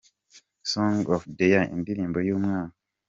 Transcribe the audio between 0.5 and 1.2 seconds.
Song